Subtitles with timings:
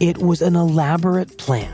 [0.00, 1.72] it was an elaborate plan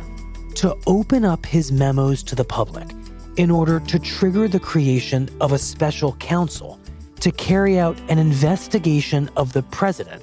[0.54, 2.88] to open up his memos to the public
[3.36, 6.78] in order to trigger the creation of a special counsel
[7.20, 10.22] to carry out an investigation of the president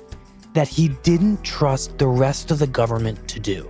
[0.54, 3.70] that he didn't trust the rest of the government to do.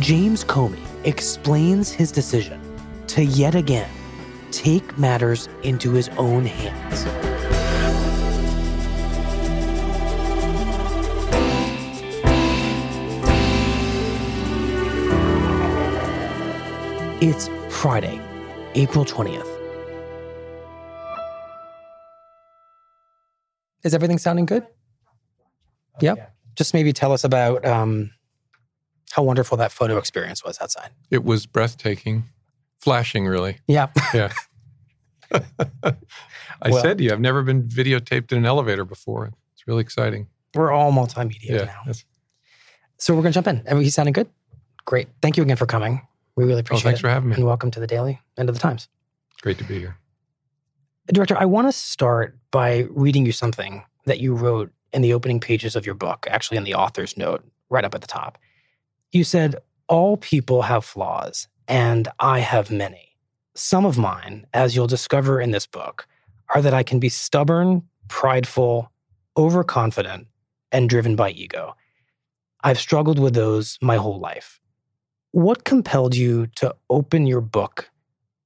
[0.00, 2.60] James Comey explains his decision
[3.08, 3.90] to yet again
[4.50, 7.37] take matters into his own hands.
[17.20, 18.20] It's Friday,
[18.74, 19.46] April 20th.
[23.84, 24.66] Is everything sounding good?
[26.00, 26.32] Yep.
[26.54, 28.10] Just maybe tell us about um,
[29.12, 30.90] how wonderful that photo experience was outside.
[31.10, 32.24] It was breathtaking,
[32.80, 33.58] flashing, really.
[33.66, 33.88] Yeah.
[34.14, 34.32] Yeah.
[35.32, 35.94] I
[36.70, 39.32] Well- said to you, I've never been videotaped in an elevator before.
[39.54, 40.28] It's really exciting.
[40.54, 41.64] We're all multimedia Yeah.
[41.86, 41.92] now.
[42.98, 43.62] So we're going to jump in.
[43.68, 44.28] Are you sounding good?
[44.86, 45.08] Great.
[45.20, 46.00] Thank you again for coming.
[46.38, 47.02] We really Oh, appreciate thanks it.
[47.02, 47.34] for having me.
[47.34, 48.86] And welcome to the Daily and of the Times.
[49.42, 49.96] Great to be here.
[51.12, 55.40] Director, I want to start by reading you something that you wrote in the opening
[55.40, 58.38] pages of your book, actually in the author's note, right up at the top.
[59.10, 59.56] You said,
[59.88, 63.16] All people have flaws, and I have many.
[63.56, 66.06] Some of mine, as you'll discover in this book,
[66.54, 68.92] are that I can be stubborn, prideful,
[69.36, 70.28] overconfident,
[70.70, 71.74] and driven by ego.
[72.62, 74.60] I've struggled with those my whole life.
[75.32, 77.90] What compelled you to open your book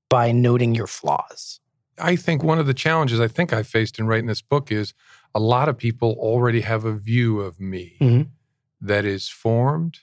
[0.09, 1.61] by noting your flaws?
[1.99, 4.93] I think one of the challenges I think I faced in writing this book is
[5.35, 8.29] a lot of people already have a view of me Mhm.
[8.81, 10.01] that is formed.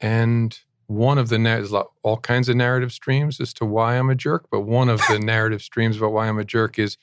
[0.00, 4.14] And one of the, there's all kinds of narrative streams as to why I'm a
[4.14, 6.96] jerk, but one of the narrative streams about why I'm a jerk is,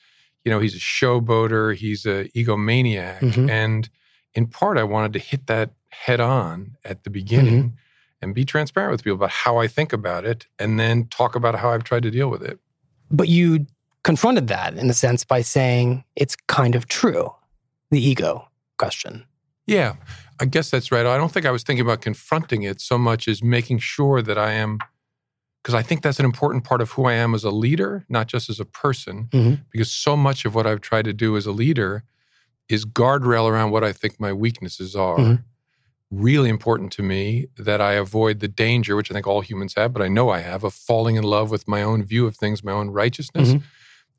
[0.44, 3.20] you know, he's a showboater, he's a egomaniac.
[3.20, 3.50] Mhm.
[3.50, 3.88] And
[4.34, 7.76] in part, I wanted to hit that head on at the beginning
[8.22, 11.56] and be transparent with people about how I think about it and then talk about
[11.56, 12.58] how I've tried to deal with it.
[13.10, 13.66] But you
[14.04, 17.30] confronted that in a sense by saying it's kind of true,
[17.90, 19.24] the ego question.
[19.66, 19.94] Yeah,
[20.40, 21.04] I guess that's right.
[21.04, 24.38] I don't think I was thinking about confronting it so much as making sure that
[24.38, 24.78] I am,
[25.62, 28.26] because I think that's an important part of who I am as a leader, not
[28.26, 29.28] just as a person.
[29.32, 29.64] Mhm.
[29.70, 32.02] Because so much of what I've tried to do as a leader
[32.68, 35.18] is guardrail around what I think my weaknesses are.
[35.18, 35.44] Mhm.
[36.12, 39.94] Really important to me that I avoid the danger, which I think all humans have,
[39.94, 42.62] but I know I have, of falling in love with my own view of things,
[42.62, 43.54] my own righteousness.
[43.54, 43.62] Mhm.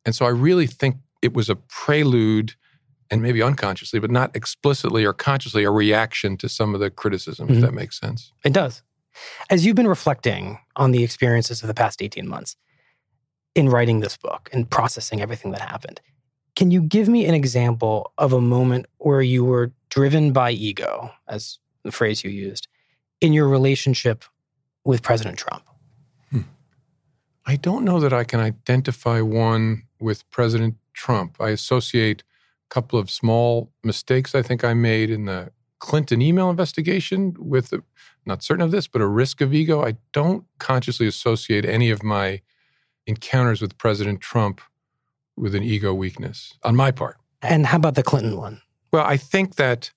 [0.03, 2.55] And so I really think it was a prelude
[3.11, 7.47] and maybe unconsciously, but not explicitly or consciously, a reaction to some of the criticism,
[7.47, 7.55] Mhm.
[7.57, 8.31] if that makes sense.
[8.43, 8.81] It does.
[9.51, 12.55] As you've been reflecting on the experiences of the past 18 months
[13.53, 16.01] in writing this book and processing everything that happened,
[16.55, 21.11] can you give me an example of a moment where you were driven by ego,
[21.27, 22.67] as the phrase you used,
[23.21, 24.25] in your relationship
[24.83, 25.63] with President Trump?
[26.31, 26.41] Hmm.
[27.45, 31.37] I don't know that I can identify one with President Trump.
[31.39, 36.49] I associate a couple of small mistakes I think I made in the Clinton email
[36.49, 37.83] investigation with, a,
[38.25, 39.85] not certain of this, but a risk of ego.
[39.85, 42.41] I don't consciously associate any of my
[43.05, 44.61] encounters with President Trump
[45.35, 47.17] with an ego weakness on my part.
[47.41, 48.61] And how about the Clinton one?
[48.91, 49.91] Well, I think that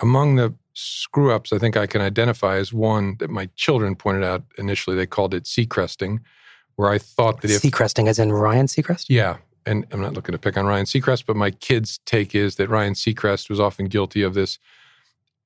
[0.00, 4.22] among the screw ups, I think I can identify as one that my children pointed
[4.22, 4.94] out initially.
[4.94, 6.20] They called it Seacresting,
[6.76, 7.62] where I thought that if.
[7.62, 9.06] Seacresting, as in Ryan Seacrest?
[9.08, 9.38] Yeah.
[9.64, 12.68] And I'm not looking to pick on Ryan Seacrest, but my kids' take is that
[12.68, 14.58] Ryan Seacrest was often guilty of this.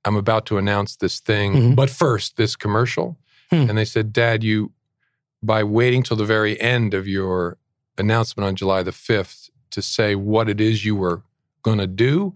[0.05, 1.77] I'm about to announce this thing, Mhm.
[1.77, 3.17] but first, this commercial.
[3.51, 3.69] Hmm.
[3.69, 4.73] And they said, Dad, you,
[5.43, 7.57] by waiting till the very end of your
[7.97, 11.23] announcement on July the 5th to say what it is you were
[11.63, 12.35] going to do,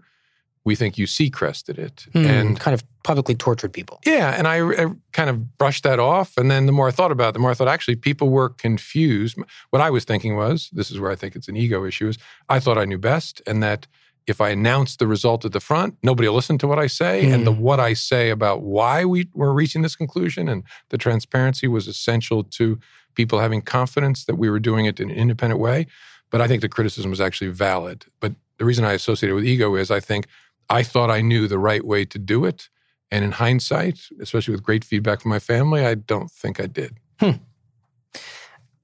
[0.65, 2.07] we think you Seacrested it.
[2.13, 3.99] Hmm, And kind of publicly tortured people.
[4.05, 6.35] yeah, and I, I kind of brushed that off.
[6.37, 8.49] And then the more I thought about it, the more I thought actually people were
[8.49, 9.37] confused.
[9.69, 12.17] What I was thinking was this is where I think it's an ego issue is
[12.49, 13.87] I thought I knew best and that
[14.27, 17.29] if I announce the result at the front, nobody will listen to what I say.
[17.31, 21.67] And the what I say about why we were reaching this conclusion and the transparency
[21.67, 22.79] was essential to
[23.13, 25.85] people having confidence that we were doing it in an independent way.
[26.31, 28.05] But I think the criticism was actually valid.
[28.19, 30.25] But the reason I associate it with ego is I think
[30.69, 32.69] I thought I knew the right way to do it.
[33.11, 36.97] And in hindsight, especially with great feedback from my family, I don't think I did.
[37.19, 37.31] Hmm.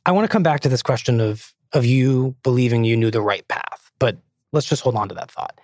[0.06, 3.22] I want to come back to this question of of you believing you knew the
[3.22, 4.18] right path, but
[4.51, 5.60] let's just hold on to that thought.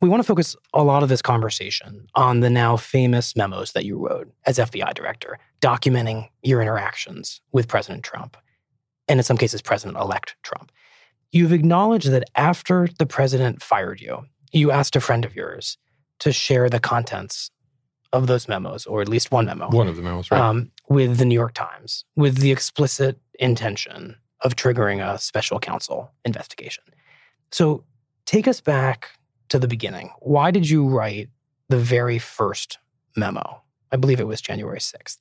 [0.00, 3.84] We want to focus a lot of this conversation on the now famous memos that
[3.84, 8.36] you wrote as FBI director, documenting your interactions with President Trump,
[9.08, 10.70] and in some cases, President elect Trump.
[11.32, 15.78] You've acknowledged that after the president fired you, you asked a friend of yours
[16.20, 17.50] to share the contents
[18.12, 20.40] of those memos, or at least one memo One of the memos, right?
[20.40, 26.10] um, with the New York Times with the explicit intention of triggering a special counsel
[26.24, 26.82] investigation.
[27.52, 27.84] So
[28.26, 29.10] take us back
[29.50, 30.10] to the beginning.
[30.20, 31.28] Why did you write
[31.68, 32.78] the very first
[33.16, 33.62] memo?
[33.92, 35.18] I believe it was January 6th.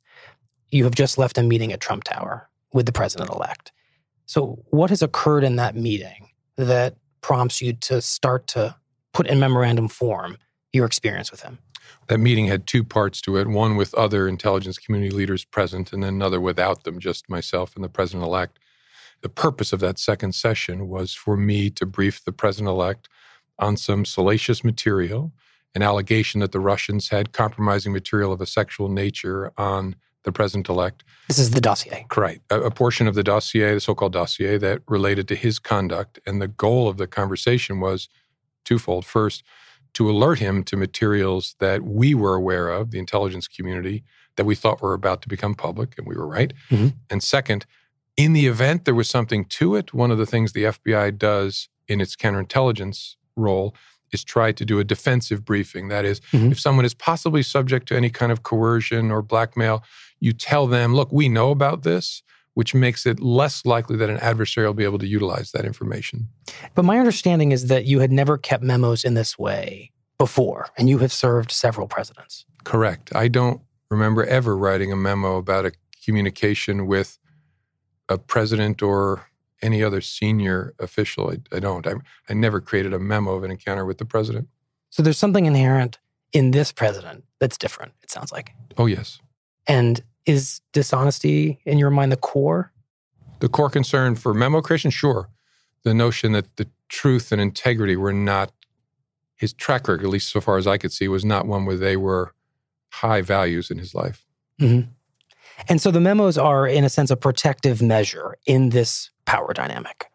[0.70, 3.72] You have just left a meeting at Trump Tower with the president elect.
[4.26, 8.76] So, what has occurred in that meeting that prompts you to start to
[9.20, 10.38] put in memorandum form
[10.72, 11.60] your experience with him?
[12.08, 16.02] that meeting had two parts to it one with other intelligence community leaders present, and
[16.04, 18.60] then another without them, just myself and the president elect.
[19.22, 23.10] The purpose of that second session was for me to brief the president elect
[23.58, 25.34] on some salacious material,
[25.76, 30.70] an allegation that the Russians had compromising material of a sexual nature on the president
[30.70, 31.04] elect.
[31.28, 32.06] This is the dossier.
[32.10, 32.40] Correct.
[32.50, 36.20] A, a portion of the dossier, the so called dossier, that related to his conduct.
[36.26, 38.10] And the goal of the conversation was
[38.70, 39.06] twofold.
[39.06, 39.44] First,
[39.94, 44.04] to alert him to materials that we were aware of, the intelligence community,
[44.36, 46.54] that we thought were about to become public, and we were right.
[46.70, 46.94] Mhm.
[47.10, 47.66] And second,
[48.16, 51.70] in the event there was something to it, one of the things the FBI does
[51.88, 53.74] in its counterintelligence role
[54.12, 55.88] is try to do a defensive briefing.
[55.88, 56.52] That is, Mhm.
[56.52, 59.84] if someone is possibly subject to any kind of coercion or blackmail,
[60.20, 62.22] you tell them, look, we know about this,
[62.60, 66.28] which makes it less likely that an adversary will be able to utilize that information.
[66.76, 70.90] But my understanding is that you had never kept memos in this way before, and
[70.90, 72.46] you have served several presidents.
[72.66, 73.16] Correct.
[73.16, 75.72] I don't remember ever writing a memo about a
[76.04, 77.18] communication with
[78.10, 79.30] a president or
[79.62, 81.32] any other senior official.
[81.32, 81.88] I, I don't.
[81.88, 81.94] I,
[82.28, 84.50] I never created a memo of an encounter with the president.
[84.90, 85.98] So there's something inherent
[86.34, 88.52] in this president that's different, it sounds like.
[88.78, 89.22] Oh, yes.
[89.66, 92.72] And is dishonesty, in your mind, the core?
[93.40, 95.30] The core concern for memo creation, sure.
[95.84, 98.52] The notion that the truth and integrity were not
[99.36, 101.78] his track record, at least so far as I could see, was not one where
[101.78, 102.34] they were
[102.92, 104.26] high values in his life.
[104.60, 110.08] And so the memos are, in a sense, a protective measure in this power dynamic.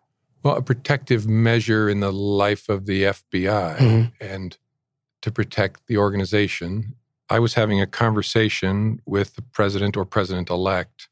[0.43, 4.13] Well, a protective measure in the life of the FBI Mhm.
[4.21, 4.59] and
[5.23, 6.95] to protect the organization.
[7.31, 11.09] I was having a conversation with the president or president elect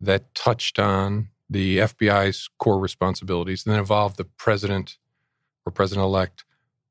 [0.00, 4.98] that touched on the FBI's core responsibilities and then involved the president
[5.64, 6.44] or president elect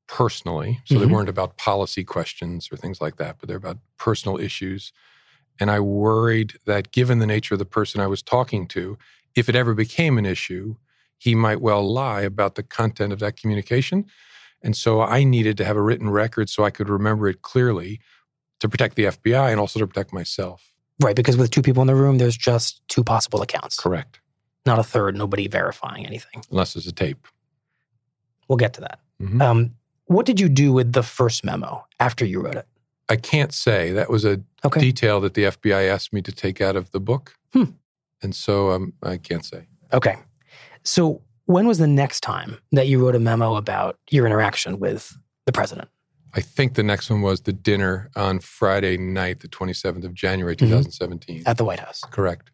[0.06, 0.80] personally.
[0.84, 1.10] So they Mhm.
[1.10, 4.92] weren't about policy questions or things like that, but they're about personal issues.
[5.60, 8.98] And I worried that given the nature of the person I was talking to,
[9.34, 10.76] if it ever became an issue,
[11.18, 14.06] he might well lie about the content of that communication.
[14.62, 18.00] And so I needed to have a written record so I could remember it clearly
[18.64, 20.72] to protect the FBI and also to protect myself.
[21.02, 24.20] Right, because with two people in the room, there's just two possible accounts, Correct.
[24.64, 26.42] not a third, nobody verifying anything.
[26.50, 27.26] Unless it's a tape.
[28.48, 29.00] We'll get to that.
[29.20, 29.42] Mhm.
[29.42, 29.74] Um,
[30.06, 32.66] what did you do with the first memo after you wrote it?
[33.10, 33.92] I can't say.
[33.92, 34.80] That was a Okay.
[34.80, 37.34] detail that the FBI asked me to take out of the book.
[37.52, 37.64] Hmm.
[38.22, 39.66] And so um, I can't say.
[39.92, 40.16] Okay.
[40.84, 45.14] So when was the next time that you wrote a memo about your interaction with
[45.44, 45.88] the president?
[46.34, 50.56] I think the next one was the dinner on Friday night, the 27th of January,
[50.56, 50.68] Mhm.
[50.68, 51.42] 2017.
[51.46, 52.00] At the White House.
[52.10, 52.50] Correct.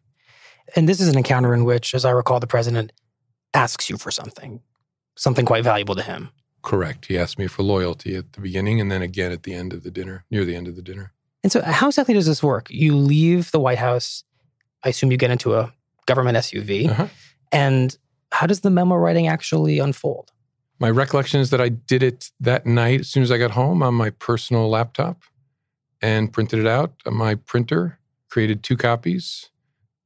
[0.75, 2.91] And this is an encounter in which, as I recall, the president
[3.53, 4.61] asks you for something,
[5.17, 6.29] something quite valuable to him.
[6.61, 7.07] Correct.
[7.07, 9.83] He asked me for loyalty at the beginning and then again at the end of
[9.83, 11.11] the dinner, near the end of the dinner.
[11.43, 12.67] And so, how exactly does this work?
[12.69, 14.23] You leave the White House.
[14.83, 15.73] I assume you get into a
[16.05, 16.87] government SUV.
[16.87, 17.07] Uh-huh.
[17.51, 17.97] And
[18.31, 20.31] how does the memo writing actually unfold?
[20.81, 23.83] My recollection is that I did it that night as soon as I got home
[23.83, 25.21] on my personal laptop
[26.01, 27.99] and printed it out on my printer,
[28.31, 29.51] created two copies,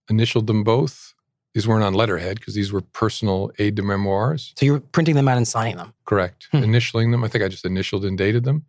[0.10, 1.14] initialed them both,
[1.54, 4.52] These weren't on letterhead because these were personal aide de memoirs.
[4.58, 5.94] So you're printing them out and signing them.
[6.04, 6.50] Correct.
[6.52, 6.58] Hmm.
[6.58, 7.24] Initialing them.
[7.24, 8.66] I think I just initialed and dated them,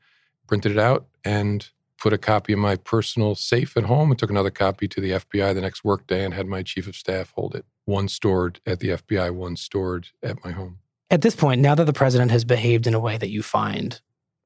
[0.47, 4.31] printed it out, and put a copy in my personal safe at home and took
[4.31, 7.57] another copy to the FBI the next workday and had my chief of staff hold
[7.57, 7.65] it.
[7.85, 10.79] One stored at the FBI, one stored at my home.
[11.11, 14.01] At this point, now that the president has behaved in a way that you find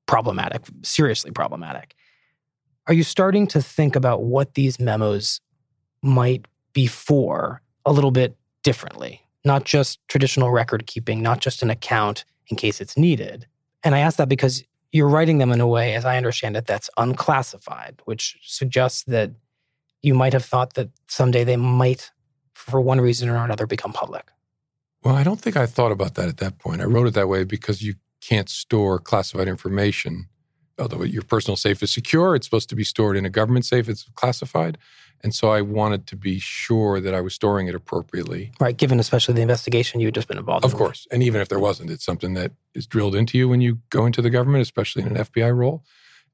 [0.06, 1.94] problematic, seriously problematic,
[2.86, 5.40] are you starting to think about what these memos
[6.02, 9.22] might be for a little bit differently?
[9.44, 13.46] Not just traditional record keeping, not just an account in case it's needed.
[13.82, 14.62] And I ask that because
[14.92, 19.30] you're writing them in a way, as I understand it, that's unclassified, which suggests that
[20.02, 22.10] you might have thought that someday they might,
[22.54, 24.28] for one reason or another, become public.
[25.02, 26.80] Well, I don't think I thought about that at that point.
[26.80, 30.28] I wrote it that way because you can't store classified information.
[30.78, 33.88] Although your personal safe is secure, it's supposed to be stored in a government safe,
[33.88, 34.78] it's classified.
[35.22, 38.52] And so I wanted to be sure that I was storing it appropriately.
[38.58, 40.74] Right, given especially the investigation you had just been involved Of in.
[40.74, 41.06] Of course.
[41.10, 44.06] And even if there wasn't, it's something that is drilled into you when you go
[44.06, 45.84] into the government, especially in an FBI role.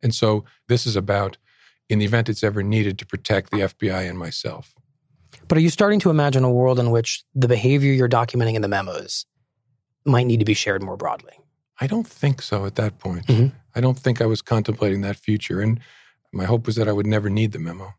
[0.03, 1.37] And so this is about,
[1.89, 4.75] in the event it's ever needed, to protect the FBI and myself.
[5.49, 8.63] But are you starting to imagine a world in which the behavior you're documenting in
[8.63, 9.27] the memos
[10.05, 11.33] might need to be shared more broadly?
[11.81, 13.27] I don't think so at that point.
[13.27, 13.53] Mhm.
[13.75, 15.61] I don't think I was contemplating that future.
[15.61, 15.79] And
[16.33, 17.95] my hope was that I would never need the memo.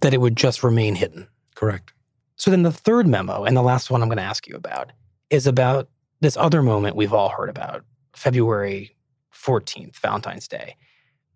[0.00, 1.28] That it would just remain hidden?
[1.54, 1.92] Correct.
[2.36, 4.92] So then the third memo, and the last one I'm going to ask you about,
[5.28, 5.88] is about
[6.20, 8.96] this other moment we've all heard about February
[9.32, 10.76] 14th, Valentine's Day.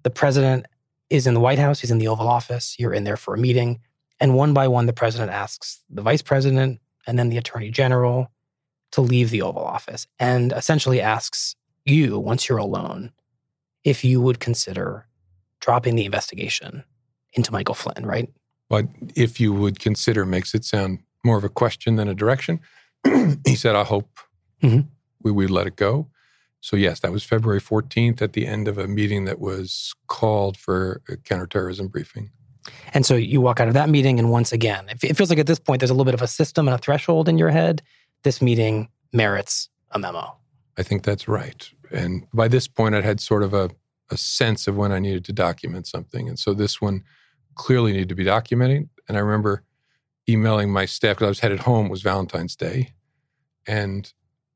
[0.05, 0.67] The president
[1.11, 3.39] is in the White House, he's in the Oval Office, you're in there for a
[3.39, 3.81] meeting.
[4.23, 8.31] And one by one, the president asks the vice president and then the attorney general
[8.93, 13.11] to leave the Oval Office and essentially asks you, once you're alone,
[13.83, 15.09] if you would consider
[15.61, 16.85] dropping the investigation
[17.33, 18.31] into Michael Flynn, right?
[18.71, 18.87] But
[19.17, 22.61] if you would consider makes it sound more of a question than a direction.
[23.45, 24.21] he said, I hope
[24.63, 24.87] Mhm.
[25.21, 26.09] we would let it go.
[26.61, 30.57] So, yes, that was February 14th at the end of a meeting that was called
[30.57, 32.31] for a counterterrorism briefing.
[32.95, 35.47] And so you walk out of that meeting, and once again, it feels like at
[35.47, 37.83] this point there's a little bit of a system and a threshold in your head.
[38.23, 40.37] This meeting merits a memo.
[40.79, 41.69] I think that's right.
[41.91, 43.71] And by this point, I'd had sort of a,
[44.11, 46.29] a sense of when I needed to document something.
[46.29, 47.03] And so this one
[47.55, 48.89] clearly needed to be documented.
[49.09, 49.63] And I remember
[50.29, 52.93] emailing my staff because I was headed home, it was Valentine's Day.
[53.67, 54.11] And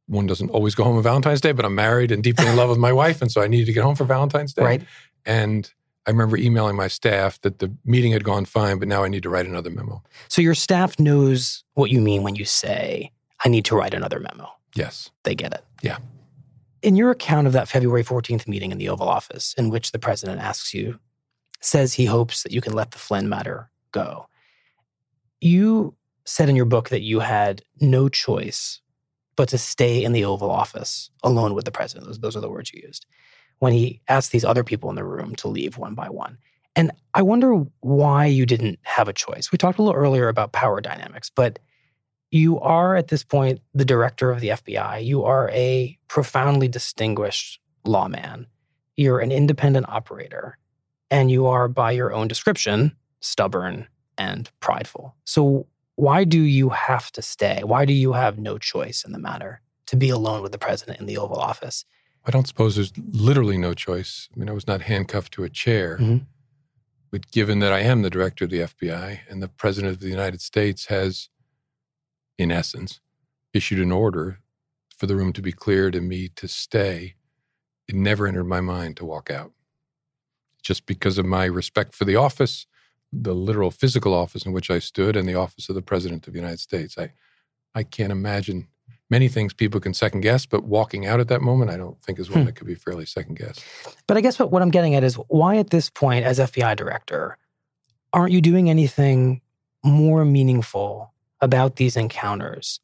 [0.06, 2.70] one doesn't always go home on Valentine's Day, but I'm married and deeply in love
[2.70, 3.20] with my wife.
[3.20, 4.62] And so I needed to get home for Valentine's Day.
[4.62, 4.82] Right.
[5.24, 5.70] And
[6.06, 9.24] I remember emailing my staff that the meeting had gone fine, but now I need
[9.24, 10.02] to write another memo.
[10.28, 13.10] So your staff knows what you mean when you say,
[13.44, 14.48] I need to write another memo.
[14.74, 15.10] Yes.
[15.24, 15.64] They get it.
[15.82, 15.98] Yeah.
[16.82, 19.98] In your account of that February 14th meeting in the Oval Office, in which the
[19.98, 21.00] president asks you,
[21.60, 24.28] says he hopes that you can let the Flynn matter go,
[25.40, 28.80] you said in your book that you had no choice
[29.34, 32.06] but to stay in the Oval Office alone with the president.
[32.06, 33.06] Those, those are the words you used
[33.58, 36.38] when he asked these other people in the room to leave one by one.
[36.74, 39.50] And I wonder why you didn't have a choice.
[39.50, 41.58] We talked a little earlier about power dynamics, but
[42.30, 45.04] you are at this point the director of the FBI.
[45.04, 48.46] You are a profoundly distinguished lawman.
[48.96, 50.58] You're an independent operator,
[51.10, 53.86] and you are, by your own description, stubborn
[54.18, 55.14] and prideful.
[55.24, 57.62] So, why do you have to stay?
[57.64, 61.00] Why do you have no choice in the matter to be alone with the president
[61.00, 61.86] in the Oval Office?
[62.26, 64.28] I don't suppose there's literally no choice.
[64.34, 65.96] I mean, I was not handcuffed to a chair.
[65.98, 66.26] Mhm.
[67.12, 70.08] But given that I am the director of the FBI and the president of the
[70.08, 71.28] United States has,
[72.36, 73.00] in essence,
[73.54, 74.40] issued an order
[74.96, 77.14] for the room to be cleared and me to stay,
[77.86, 79.52] it never entered my mind to walk out.
[80.62, 82.66] Just because of my respect for the office,
[83.12, 86.32] the literal physical office in which I stood, and the office of the president of
[86.32, 86.98] the United States.
[86.98, 87.12] I,
[87.72, 88.66] I can't imagine
[89.10, 92.18] many things people can second guess, but walking out at that moment, I don't think
[92.18, 92.46] is one Hmm.
[92.46, 93.62] that could be fairly second guessed.
[94.06, 96.74] But I guess what, what I'm getting at is why at this point, as FBI
[96.76, 97.38] director,
[98.12, 99.40] aren't you doing anything
[99.84, 102.80] more meaningful about these encounters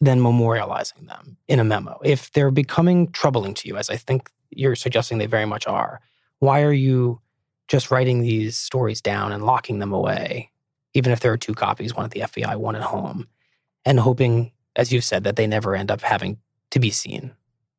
[0.00, 1.98] than memorializing them in a memo?
[2.04, 6.00] If they're becoming troubling to you, as I think you're suggesting they very much are,
[6.40, 7.20] why are you
[7.68, 10.50] just writing these stories down and locking them away,
[10.94, 13.28] even if there are two copies, one at the FBI, one at home,
[13.84, 16.38] and hoping, as you've said, that they never end up having
[16.70, 17.32] to be seen?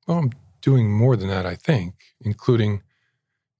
[0.07, 0.31] Well, I'm
[0.61, 2.81] doing more than that, I think, including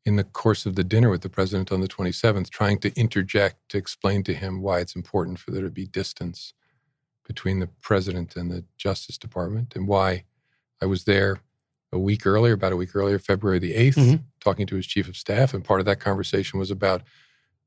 [0.06, 3.58] in the course of the dinner with the president on the 27th, trying to interject
[3.70, 6.54] to explain to him why it's important for there to be distance
[7.28, 10.24] between the president and the Justice Department and why
[10.82, 11.42] I was there
[11.92, 14.24] a week earlier, about a week earlier, February the 8th, Mhm.
[14.40, 15.54] talking to his chief of staff.
[15.54, 17.04] And part of that conversation was about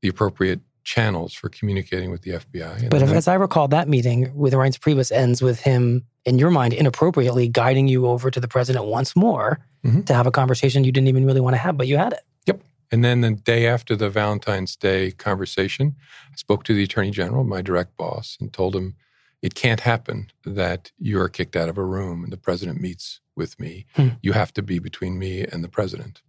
[0.01, 2.89] the appropriate channels for communicating with the FBI.
[2.89, 6.51] But if, as I recall, that meeting with Reince Priebus ends with him, in your
[6.51, 10.05] mind, inappropriately guiding you over to the president once more Mhm.
[10.05, 12.21] to have a conversation you didn't even really want to have, but you had it.
[12.47, 12.61] Yep.
[12.91, 15.95] And then the day after the Valentine's Day conversation,
[16.31, 18.95] I spoke to the Attorney General, my direct boss, and told him
[19.41, 23.19] it can't happen that you are kicked out of a room and the president meets
[23.35, 23.85] with me.
[23.95, 24.09] Hmm.
[24.21, 26.21] You have to be between me and the president.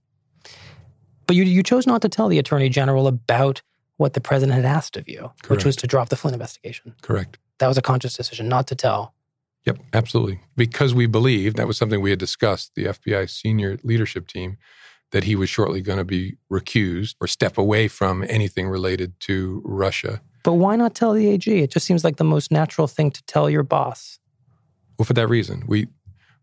[1.27, 3.63] But you, you chose not to tell the attorney general about
[3.97, 6.95] what the president had asked of you, which was to drop the Flynn investigation.
[7.03, 7.39] Correct.
[7.59, 9.15] That was a conscious decision not to tell.
[9.67, 10.41] Yep, absolutely.
[10.57, 14.59] Because we believed that was something we had discussed, the FBI senior leadership team,
[15.13, 19.63] that he was shortly going to be recused or step away from anything related to
[19.65, 20.21] Russia.
[20.43, 21.51] But why not tell the AG?
[21.51, 24.19] It just seems like the most natural thing to tell your boss
[24.99, 25.87] Well, for that reason, we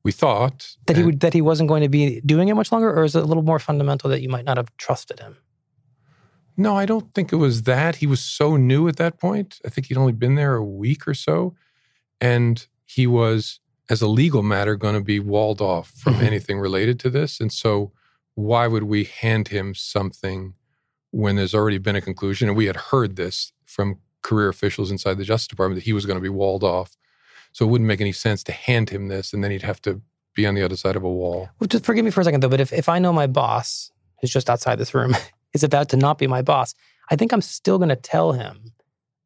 [0.04, 2.92] we thought that he would that he wasn't going to be doing it much longer,
[2.92, 5.38] or is it a little more fundamental that you might not have trusted him?
[6.62, 7.96] No, I don't think it was that.
[7.98, 9.60] He was so new at that point.
[9.66, 11.56] I think he'd only been there a week or so.
[12.20, 16.24] And he was, as a legal matter, going to be walled off from Mhm.
[16.24, 17.40] anything related to this.
[17.40, 17.92] And so,
[18.36, 20.54] why would we hand him something
[21.10, 22.48] when there's already been a conclusion?
[22.48, 26.06] And we had heard this from career officials inside the Justice Department that he was
[26.06, 26.96] going to be walled off.
[27.54, 30.02] So, it wouldn't make any sense to hand him this and then he'd have to
[30.36, 31.50] be on the other side of a wall.
[31.60, 33.92] Well, just forgive me for a second though, but if, if I know my boss,
[34.22, 35.16] is just outside this room,
[35.54, 36.74] is about to not be my boss,
[37.10, 38.74] I think I'm still going to tell him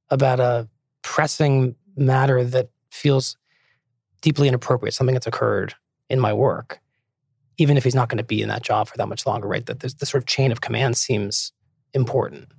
[0.10, 0.68] about a
[1.02, 3.38] pressing matter that feels
[4.22, 5.76] deeply inappropriate, something that's occurred
[6.10, 6.80] in my work,
[7.58, 9.66] even if he's not going to be in that job for that much longer, right?
[9.66, 11.52] That this, this sort of chain of command seems
[11.94, 12.50] important.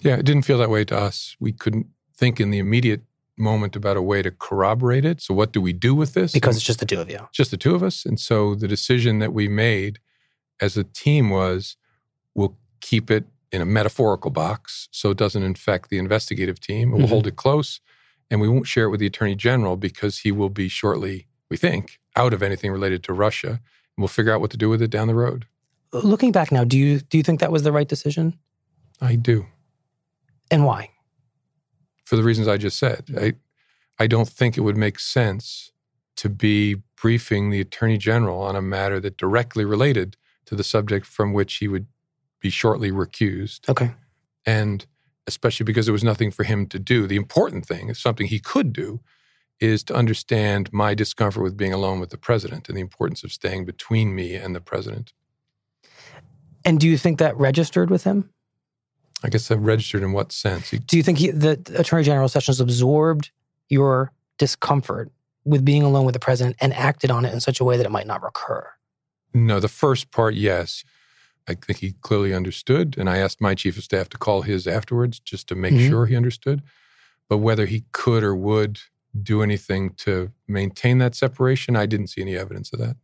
[0.00, 1.36] Yeah, it didn't feel that way to us.
[1.40, 3.02] We couldn't think in the immediate
[3.36, 5.20] moment about a way to corroborate it.
[5.20, 6.32] So, what do we do with this?
[6.32, 7.26] because And it's just the two of you.
[7.32, 8.04] just the two of us.
[8.04, 9.98] And so, the decision that we made
[10.60, 11.76] as a team was
[12.34, 16.90] we'll keep it in a metaphorical box so it doesn't infect the investigative team.
[16.90, 17.08] We'll Mhm.
[17.08, 17.80] hold it close
[18.30, 21.56] and we won't share it with the attorney general because he will be shortly, we
[21.56, 23.48] think, out of anything related to Russia.
[23.52, 25.46] And we'll figure out what to do with it down the road.
[25.92, 28.38] Looking back now, do you do you think that was the right decision,
[29.00, 29.46] I do.
[30.50, 30.90] and why?
[32.04, 33.02] for the reasons I just said.
[33.18, 33.32] I,
[33.98, 35.72] I don't think it would make sense
[36.16, 41.06] to be briefing the attorney general on a matter that directly related to the subject
[41.06, 41.86] from which he would
[42.44, 43.66] be shortly recused.
[43.70, 43.90] Okay.
[44.44, 44.84] And
[45.26, 47.06] especially because there was nothing for him to do.
[47.06, 49.00] The important thing is something he could do
[49.60, 53.32] is to understand my discomfort with being alone with the president and the importance of
[53.32, 55.14] staying between me and the president.
[56.66, 58.28] And do you think that registered with him?
[59.22, 60.68] I guess that registered in what sense?
[60.68, 63.30] He, Do you think he, the Attorney General Sessions absorbed
[63.70, 65.10] your discomfort
[65.46, 67.86] with being alone with the president and acted on it in such a way that
[67.86, 68.68] it might not recur?
[69.32, 70.84] No, the first part, yes.
[71.46, 72.96] I think he clearly understood.
[72.98, 75.88] And I asked my chief of staff to call his afterwards just to make Mhm.
[75.88, 76.62] sure he understood.
[77.28, 78.80] But whether he could or would
[79.22, 82.96] do anything to maintain that separation, I didn't see any evidence of that.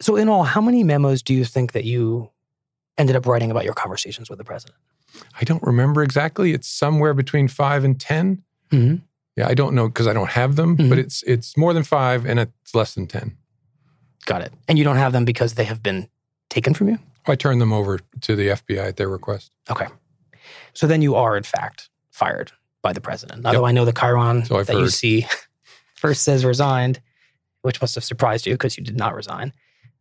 [0.00, 2.30] So, in all, how many memos do you think that you
[2.98, 4.76] ended up writing about your conversations with the president?
[5.40, 6.52] I don't remember exactly.
[6.52, 8.42] It's somewhere between five and 10.
[8.70, 8.96] Mm-hmm.
[9.36, 10.88] Yeah, I don't know because I don't have them, Mhm.
[10.88, 13.36] but it's it's more than five and it's less than 10.
[14.26, 14.52] Got it.
[14.68, 16.08] And you don't have them because they have been
[16.52, 16.98] taken from you?
[17.26, 19.52] I turned them over to the FBI at their request.
[19.70, 19.86] Okay.
[20.74, 23.46] So then you are, in fact, fired by the president.
[23.46, 25.26] Although I know the Chiron So that you see
[25.94, 27.00] first says resigned,
[27.62, 29.52] which must have surprised you because you did not resign.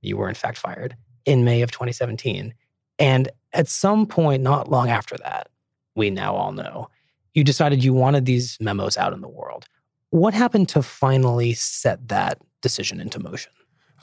[0.02, 2.54] You were, in fact, fired in May of 2017.
[2.98, 5.50] And at some point, not long after that,
[5.96, 6.90] we now all know,
[7.34, 9.68] you decided you wanted these memos out in the world.
[10.10, 13.52] What happened to finally set that decision into motion?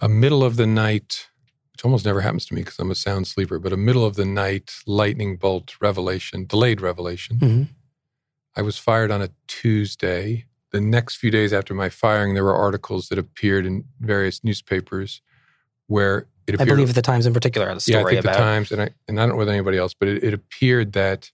[0.01, 1.29] a middle of the night,
[1.79, 4.17] which almost never happens to me because I'm a sound sleeper, but a middle of
[4.17, 7.37] the night lightning bolt revelation, delayed revelation.
[7.37, 7.63] Mm-hmm.
[8.57, 10.47] I was fired on a Tuesday.
[10.73, 15.23] The next few days after my firing, there were articles that appeared in various newspapers
[15.87, 16.69] where it appeared.
[16.69, 18.83] I believe the Times in particular had a yeah, I story think the Times, and
[18.83, 21.31] I and I don't know with anybody else, but it, it appeared that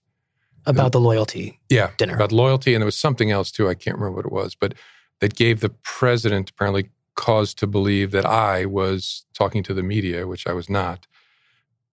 [0.67, 2.13] about the loyalty yeah dinner.
[2.13, 3.67] about loyalty, and there was something else too.
[3.67, 4.75] I can't remember what it was, but
[5.21, 10.27] that gave the president apparently cause to believe that I was talking to the media,
[10.27, 11.07] which I was not.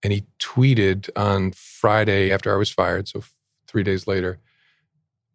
[0.03, 3.23] And he tweeted on Friday after I was fired, so
[3.67, 4.39] three days later.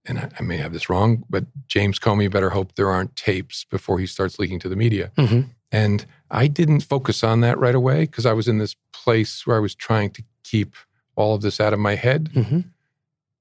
[0.04, 3.64] And I, I may have this wrong, but James Comey better hope there aren't tapes
[3.64, 5.10] before he starts leaking to the media.
[5.16, 5.50] Mhm.
[5.72, 9.56] And I didn't focus on that right away because I was in this place where
[9.56, 10.74] I was trying to keep
[11.14, 12.30] all of this out of my head.
[12.34, 12.64] Mhm.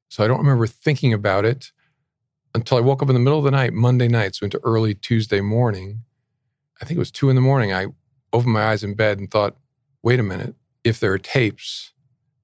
[0.09, 1.71] So I don't remember thinking about it
[2.55, 4.93] until I woke up in the middle of the night, Monday night, so into early
[4.93, 6.03] Tuesday morning.
[6.81, 7.73] I think it was two in the morning.
[7.73, 7.87] I
[8.33, 9.57] opened my eyes in bed and thought,
[10.03, 11.93] wait a minute, if there are tapes,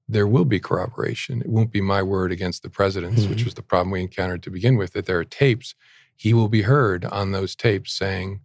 [0.08, 1.40] there will be corroboration.
[1.40, 3.30] It won't be my word against the president's, mm-hmm.
[3.30, 5.74] which was the problem we encountered to begin with, that there are tapes.
[6.16, 8.40] He will be heard on those tapes saying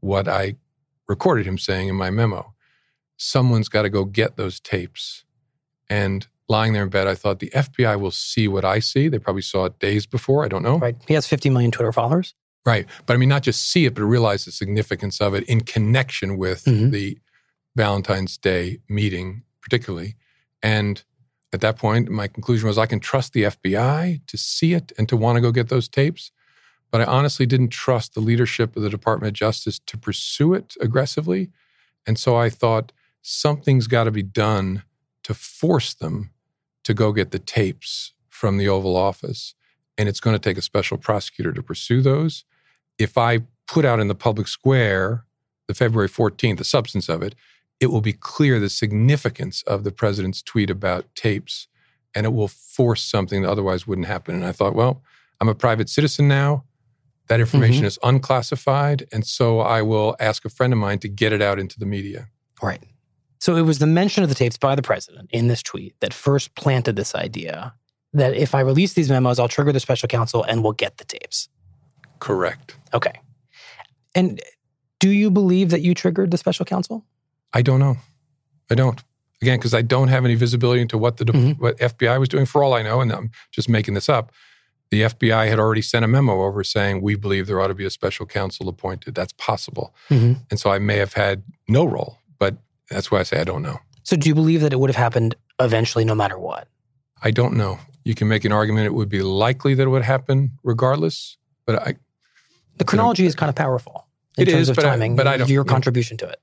[0.00, 0.56] what I
[1.08, 2.54] recorded him saying in my memo.
[3.16, 5.24] Someone's got to go get those tapes.
[5.88, 9.08] And lying there in bed, I thought the FBI will see what I see.
[9.08, 10.44] They probably saw it days before.
[10.44, 10.78] I don't know.
[10.78, 10.96] Right.
[11.06, 12.34] He has 50 million Twitter followers.
[12.66, 12.86] Right.
[13.06, 16.38] But I mean, not just see it, but realize the significance of it in connection
[16.38, 16.90] with mm-hmm.
[16.90, 17.18] the
[17.76, 20.16] Valentine's Day meeting, particularly.
[20.62, 21.02] And
[21.52, 25.08] at that point, my conclusion was I can trust the FBI to see it and
[25.08, 26.30] to want to go get those tapes.
[26.90, 30.74] But I honestly didn't trust the leadership of the Department of Justice to pursue it
[30.80, 31.50] aggressively.
[32.06, 34.84] And so I thought something's got to be done
[35.24, 36.30] to force them
[36.84, 39.54] to go get the tapes from the Oval Office.
[39.98, 42.44] And it's going to take a special prosecutor to pursue those.
[42.98, 45.24] If I put out in the public square
[45.66, 47.34] the February 14th, the substance of it,
[47.80, 51.68] it will be clear the significance of the president's tweet about tapes
[52.14, 54.34] and it will force something that otherwise wouldn't happen.
[54.34, 55.02] And I thought, well,
[55.40, 56.64] I'm a private citizen now.
[57.28, 57.86] That information mm-hmm.
[57.86, 59.06] is unclassified.
[59.10, 61.86] And so I will ask a friend of mine to get it out into the
[61.86, 62.28] media.
[62.62, 62.82] Right.
[63.40, 66.14] So it was the mention of the tapes by the president in this tweet that
[66.14, 67.74] first planted this idea
[68.12, 71.04] that if I release these memos, I'll trigger the special counsel and we'll get the
[71.04, 71.48] tapes.
[72.20, 72.76] Correct.
[72.92, 73.12] Okay.
[74.14, 74.40] And
[75.00, 77.04] do you believe that you triggered the special counsel?
[77.52, 77.96] I don't know.
[78.70, 79.02] I don't.
[79.42, 81.62] Again, because I don't have any visibility into what the mm-hmm.
[81.62, 82.46] what FBI was doing.
[82.46, 84.32] For all I know, and I'm just making this up,
[84.90, 87.84] the FBI had already sent a memo over saying we believe there ought to be
[87.84, 89.14] a special counsel appointed.
[89.14, 90.40] That's possible, mm-hmm.
[90.50, 92.18] and so I may have had no role.
[92.38, 92.56] But
[92.88, 93.80] that's why I say I don't know.
[94.04, 96.68] So, do you believe that it would have happened eventually, no matter what?
[97.22, 97.78] I don't know.
[98.04, 101.82] You can make an argument it would be likely that it would happen regardless, but
[101.86, 101.96] I.
[102.76, 104.06] The chronology is kind of powerful
[104.36, 105.12] in it terms is, of timing.
[105.12, 106.40] I, but I don't, your contribution to it.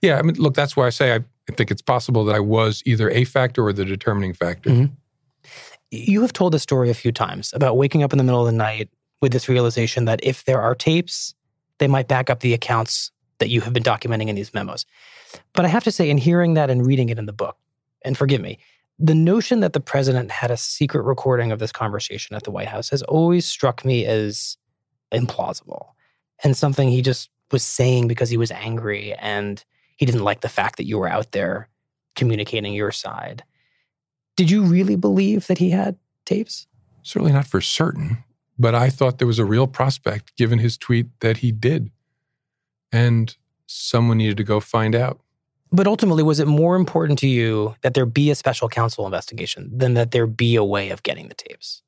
[0.00, 1.20] Yeah, I mean, look, that's why I say I
[1.52, 4.70] think it's possible that I was either a factor or the determining factor.
[4.70, 4.94] Mm-hmm.
[5.90, 8.46] You have told the story a few times about waking up in the middle of
[8.46, 8.88] the night
[9.20, 11.34] with this realization that if there are tapes,
[11.78, 14.86] they might back up the accounts that you have been documenting in these memos.
[15.52, 17.56] But I have to say, in hearing that and reading it in the book,
[18.04, 18.58] and forgive me,
[18.98, 22.68] the notion that the president had a secret recording of this conversation at the White
[22.68, 24.56] House has always struck me as
[25.12, 25.90] implausible
[26.42, 29.64] and something he just was saying because he was angry and
[29.96, 31.68] he didn't like the fact that you were out there
[32.16, 33.44] communicating your side.
[34.36, 36.66] Did you really believe that he had tapes?
[37.02, 38.24] Certainly not for certain,
[38.58, 41.90] but I thought there was a real prospect given his tweet that he did.
[42.90, 43.34] And
[43.66, 45.20] someone needed to go find out.
[45.70, 49.70] But ultimately, was it more important to you that there be a special counsel investigation
[49.74, 51.82] than that there be a way of getting the tapes?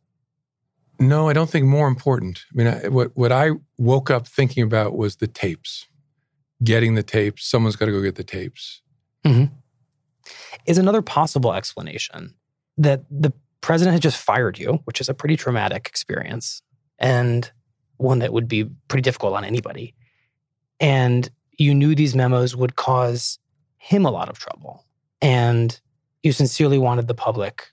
[0.99, 2.45] No, I don't think more important.
[2.53, 5.87] I mean, I, what what I woke up thinking about was the tapes,
[6.63, 7.47] getting the tapes.
[7.47, 8.81] Someone's got to go get the tapes.
[9.25, 9.53] Mm-hmm.
[10.67, 12.35] Is another possible explanation
[12.79, 16.63] that the president had just fired you, which is a pretty traumatic experience
[16.99, 17.51] and
[17.97, 19.95] one that would be pretty difficult on anybody.
[20.81, 21.29] And
[21.59, 23.39] you knew these memos would cause
[23.79, 24.85] him a lot of trouble.
[25.21, 25.79] And
[26.23, 27.71] you sincerely wanted the public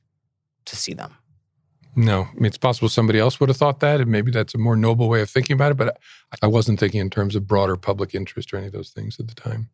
[0.65, 1.15] to see them.
[1.95, 4.57] No, I mean, it's possible somebody else would have thought that, and maybe that's a
[4.57, 5.77] more noble way of thinking about it.
[5.77, 5.99] But
[6.41, 9.27] I wasn't thinking in terms of broader public interest or any of those things at
[9.27, 9.69] the time.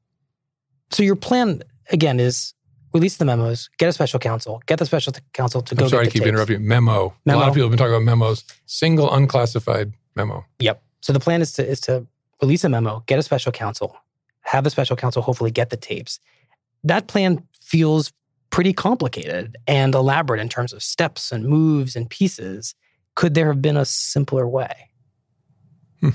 [0.89, 2.53] So your plan again is
[2.93, 5.85] release the memos, get a special counsel, get the special counsel to go.
[5.85, 6.29] I'm sorry to keep tapes.
[6.29, 6.67] interrupting.
[6.67, 7.13] Memo.
[7.25, 7.37] memo.
[7.37, 8.43] A lot of people have been talking about memos.
[8.65, 10.45] Single unclassified memo.
[10.59, 10.81] Yep.
[11.01, 12.07] So the plan is to is to
[12.41, 13.95] release a memo, get a special counsel,
[14.41, 16.19] have the special counsel hopefully get the tapes.
[16.83, 18.11] That plan feels
[18.57, 22.73] pretty complicated and elaborate in terms of steps and moves and pieces.
[23.13, 24.89] Could there have been a simpler way?
[25.99, 26.09] Hmm.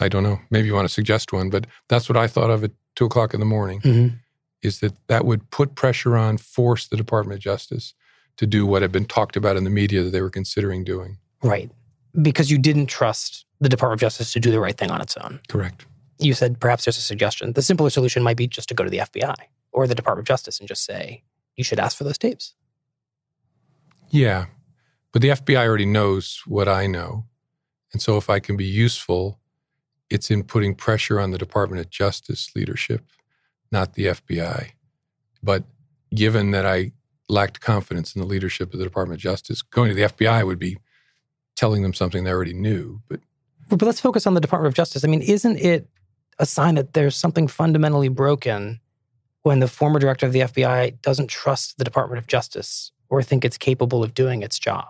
[0.00, 0.40] I don't know.
[0.48, 3.34] Maybe you want to suggest one, but that's what I thought of at two o'clock
[3.34, 3.82] in the morning.
[3.82, 4.16] Mm-hmm.
[4.62, 7.92] Is that that would put pressure on, force the Department of Justice
[8.38, 11.18] to do what had been talked about in the media that they were considering doing.
[11.42, 11.70] Right.
[12.22, 15.18] Because you didn't trust the Department of Justice to do the right thing on its
[15.18, 15.38] own.
[15.48, 15.84] Correct.
[16.18, 17.52] You said perhaps there's a suggestion.
[17.52, 19.36] The simpler solution might be just to go to the FBI
[19.74, 21.24] or the Department of Justice and just say,
[21.56, 22.54] you should ask for those tapes.
[24.08, 24.46] Yeah.
[25.12, 27.26] But the FBI already knows what I know.
[27.92, 29.38] And so if I can be useful,
[30.10, 33.04] it's in putting pressure on the Department of Justice leadership,
[33.70, 34.70] not the FBI.
[35.42, 35.64] But
[36.14, 36.92] given that I
[37.28, 40.58] lacked confidence in the leadership of the Department of Justice, going to the FBI would
[40.58, 40.78] be
[41.56, 43.00] telling them something they already knew.
[43.08, 43.20] But
[43.70, 45.04] but let's focus on the Department of Justice.
[45.04, 45.88] I mean, isn't it
[46.38, 48.80] a sign that there's something fundamentally broken
[49.44, 53.44] when the former director of the FBI doesn't trust the Department of Justice or think
[53.44, 54.88] it's capable of doing its job?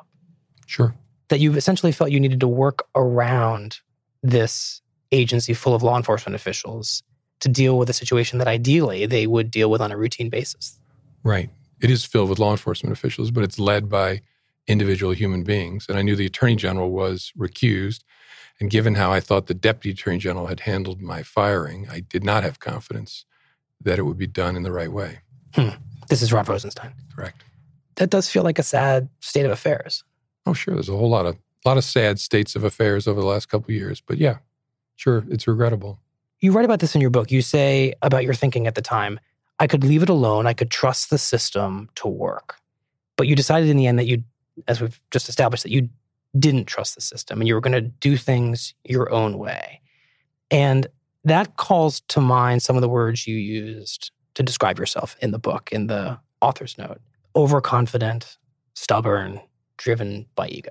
[0.66, 0.94] Sure.
[1.28, 3.80] That you've essentially felt you needed to work around
[4.22, 4.80] this
[5.12, 7.02] agency full of law enforcement officials
[7.40, 10.78] to deal with a situation that ideally they would deal with on a routine basis.
[11.24, 11.50] Right.
[11.80, 14.20] it is filled with law enforcement officials, but it's led by
[14.66, 15.86] individual human beings.
[15.88, 18.02] And I knew the attorney general was recused.
[18.60, 22.22] And given how I thought the deputy attorney general had handled my firing, I did
[22.22, 23.24] not have confidence
[23.82, 25.20] that it would be done in the right way.
[25.54, 25.70] Hmm.
[26.08, 26.92] This is Rod Rosenstein.
[27.14, 27.44] Correct.
[27.96, 30.04] That does feel like a sad state of affairs.
[30.46, 30.74] Oh, sure.
[30.74, 33.48] There's a whole lot of a lot of sad states of affairs over the last
[33.48, 34.38] couple of years, but yeah,
[34.96, 35.98] sure, it's regrettable.
[36.40, 37.30] You write about this in your book.
[37.30, 39.18] You say about your thinking at the time,
[39.58, 40.46] I could leave it alone.
[40.46, 42.56] I could trust the system to work.
[43.16, 44.24] But you decided in the end that you,
[44.68, 45.88] as we've just established, that you
[46.38, 49.80] didn't trust the system and you were going to do things your own way.
[50.50, 50.86] And
[51.24, 55.38] that calls to mind some of the words you used to describe yourself in the
[55.38, 57.00] book, in the author's note
[57.36, 58.38] overconfident,
[58.74, 59.40] stubborn,
[59.76, 60.70] driven by ego.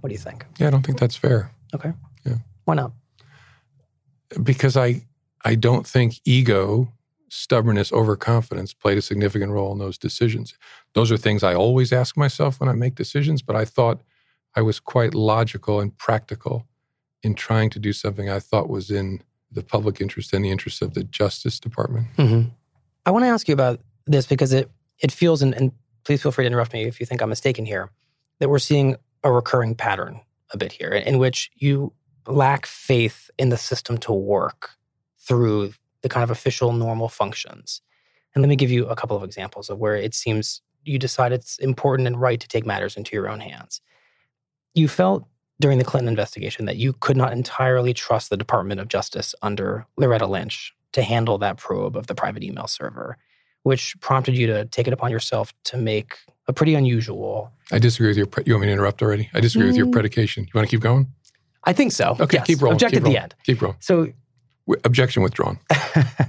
[0.00, 0.44] What do you think?
[0.58, 1.52] Yeah, I don't think that's fair.
[1.74, 1.92] Okay.
[2.24, 2.38] Yeah.
[2.64, 2.92] Why not?
[4.42, 5.02] Because I
[5.44, 6.92] I don't think ego,
[7.28, 10.54] stubbornness, overconfidence played a significant role in those decisions.
[10.94, 14.02] Those are things I always ask myself when I make decisions, but I thought
[14.54, 16.66] I was quite logical and practical
[17.22, 20.82] in trying to do something I thought was in the public interest and the interest
[20.82, 22.06] of the Justice Department.
[22.16, 22.48] Mm-hmm.
[23.04, 25.72] I want to ask you about this because it it feels, and, and
[26.04, 27.90] please feel free to interrupt me if you think I'm mistaken here,
[28.38, 30.20] that we're seeing a recurring pattern
[30.52, 31.92] a bit here in which you
[32.26, 34.70] lack faith in the system to work
[35.18, 37.80] through the kind of official normal functions.
[38.34, 41.32] And let me give you a couple of examples of where it seems you decide
[41.32, 43.80] it's important and right to take matters into your own hands.
[44.74, 45.26] You felt
[45.60, 49.86] during the Clinton investigation that you could not entirely trust the Department of Justice under
[49.96, 53.16] Loretta Lynch to handle that probe of the private email server,
[53.62, 57.52] which prompted you to take it upon yourself to make a pretty unusual.
[57.72, 58.26] I disagree with your.
[58.26, 59.30] Pre- you want me to interrupt already?
[59.34, 59.70] I disagree mm.
[59.70, 59.92] with your mm.
[59.92, 60.44] predication.
[60.44, 61.12] You want to keep going?
[61.64, 62.16] I think so.
[62.20, 62.46] Okay, yes.
[62.46, 62.76] keep rolling.
[62.76, 63.14] Object keep at rolling.
[63.14, 63.34] the end.
[63.44, 63.78] Keep rolling.
[63.80, 63.96] So,
[64.66, 65.58] w- objection withdrawn.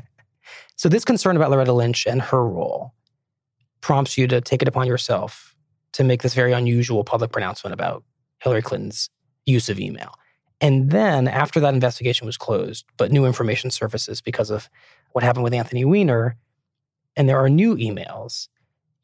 [0.75, 2.93] so, this concern about Loretta Lynch and her role
[3.81, 5.55] prompts you to take it upon yourself
[5.93, 8.03] to make this very unusual public pronouncement about
[8.39, 9.09] Hillary Clinton's
[9.47, 10.13] use of email.
[10.59, 14.69] And then, after that investigation was closed, but new information surfaces because of
[15.11, 16.35] what happened with Anthony Weiner,
[17.15, 18.47] and there are new emails,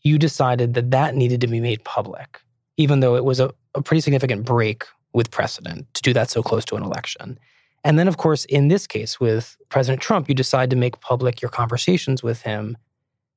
[0.01, 2.41] you decided that that needed to be made public,
[2.77, 6.41] even though it was a, a pretty significant break with precedent to do that so
[6.41, 7.39] close to an election.
[7.83, 11.41] And then, of course, in this case with President Trump, you decide to make public
[11.41, 12.77] your conversations with him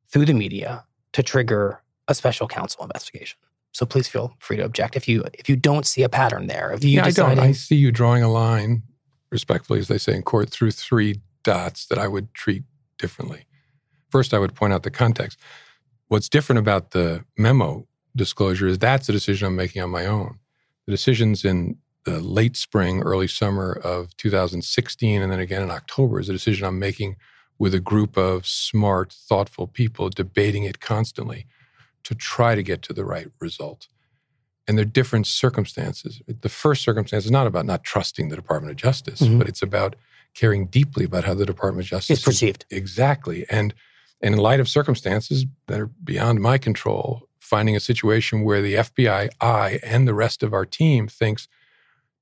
[0.08, 3.38] through the media to trigger a special counsel investigation.
[3.76, 6.72] So please feel free to object if you if you don't see a pattern there.
[6.72, 7.50] If you yeah, deciding, I don't.
[7.50, 8.82] I see you drawing a line,
[9.30, 12.62] respectfully, as they say in court, through three dots that I would treat
[12.98, 13.44] differently.
[14.08, 15.38] First, I would point out the context.
[16.08, 17.86] What's different about the memo
[18.16, 20.38] disclosure is that's a decision I'm making on my own.
[20.86, 26.18] The decisions in the late spring, early summer of 2016, and then again in October
[26.18, 27.16] is a decision I'm making
[27.58, 31.44] with a group of smart, thoughtful people debating it constantly
[32.06, 33.88] to try to get to the right result.
[34.68, 36.22] And they're different circumstances.
[36.28, 39.38] The first circumstance is not about not trusting the Department of Justice, mm-hmm.
[39.38, 39.96] but it's about
[40.34, 42.64] caring deeply about how the Department of Justice is perceived.
[42.70, 43.44] Is, exactly.
[43.50, 43.74] And
[44.22, 48.74] and in light of circumstances that are beyond my control, finding a situation where the
[48.74, 51.48] FBI, I, and the rest of our team thinks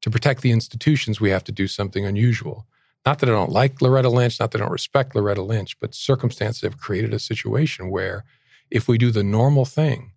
[0.01, 2.67] to protect the institutions, we have to do something unusual.
[3.07, 5.95] Not that I don't like Loretta Lynch, not that I don't respect Loretta Lynch, but
[5.95, 8.25] circumstances have created a situation where
[8.71, 10.13] if we do the normal thing,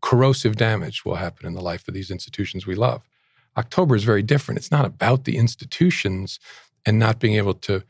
[0.00, 3.02] corrosive damage will happen in the life of these institutions we love.
[3.56, 4.58] October is very different.
[4.58, 6.38] It's not about the institutions
[6.84, 7.82] and not being able to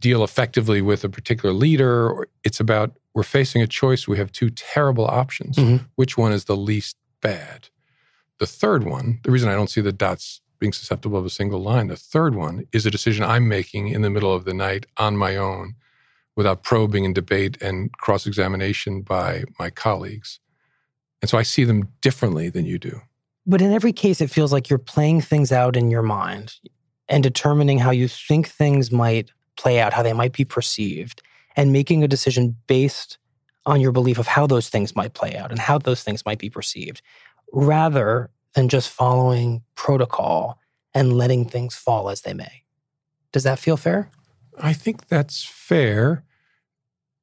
[0.00, 2.28] deal effectively with a particular leader.
[2.44, 4.06] It's about we're facing a choice.
[4.06, 5.56] We have two terrible options.
[5.56, 5.84] Mm-hmm.
[5.96, 7.68] Which one is the least bad?
[8.38, 11.60] The third one, the reason I don't see the dots being susceptible of a single
[11.60, 14.86] line, the third one is a decision I'm making in the middle of the night
[14.96, 15.74] on my own
[16.38, 20.38] without probing and debate and cross examination by my colleagues.
[21.20, 23.00] And so I see them differently than you do.
[23.44, 26.54] But in every case, it feels like you're playing things out in your mind
[27.08, 31.22] and determining how you think things might play out, how they might be perceived,
[31.56, 33.18] and making a decision based
[33.66, 36.38] on your belief of how those things might play out and how those things might
[36.38, 37.02] be perceived,
[37.52, 40.60] rather than just following protocol
[40.94, 42.62] and letting things fall as they may.
[43.32, 44.08] Does that feel fair?
[44.56, 46.22] I think that's fair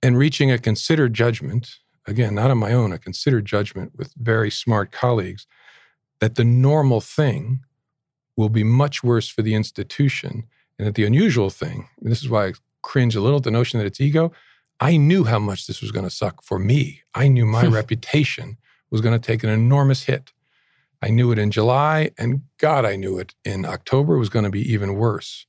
[0.06, 4.52] and reaching a considered judgment, again, not on my own, a considered judgment with very
[4.52, 5.48] smart colleagues,
[6.20, 7.62] that the normal thing
[8.38, 10.44] will be much worse for the institution.
[10.78, 13.80] And that the unusual thing, this is why I cringe a little at the notion
[13.80, 14.32] that it's ego,
[14.80, 17.02] I knew how much this was going to suck for me.
[17.16, 18.58] I knew my reputation
[18.92, 20.34] was going to take an enormous hit.
[21.02, 24.52] I knew it in July, and God, I knew it in October was going to
[24.52, 25.48] be even worse.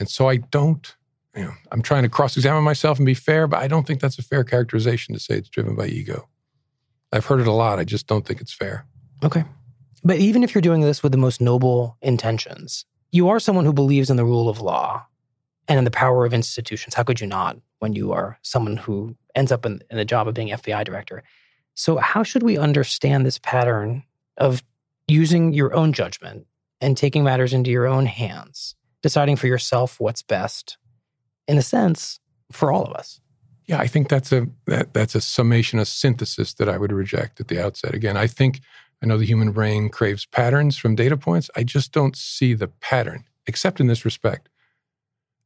[0.00, 0.96] And so I don't
[1.36, 4.18] you know, I'm trying to cross-examine myself and be fair, but I don't think that's
[4.18, 6.28] a fair characterization to say it's driven by ego.
[7.12, 7.78] I've heard it a lot.
[7.78, 8.86] I just don't think it's fair.
[9.24, 9.44] Okay.
[10.04, 13.72] But even if you're doing this with the most noble intentions, you are someone who
[13.72, 15.06] believes in the rule of law
[15.68, 16.94] and in the power of institutions.
[16.94, 20.26] How could you not when you are someone who ends up in, in the job
[20.26, 21.22] of being FBI director?
[21.74, 24.02] So, how should we understand this pattern
[24.36, 24.62] of
[25.08, 26.46] using your own judgment
[26.80, 30.78] and taking matters into your own hands, deciding for yourself what's best,
[31.48, 33.20] in a sense, for all of us?
[33.66, 37.40] Yeah, I think that's a that, that's a summation, a synthesis that I would reject
[37.40, 37.94] at the outset.
[37.94, 38.60] Again, I think
[39.02, 41.50] I know the human brain craves patterns from data points.
[41.56, 44.48] I just don't see the pattern, except in this respect.